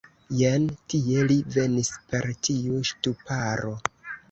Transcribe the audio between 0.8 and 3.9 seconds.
tie, li venis per tiu ŝtuparo.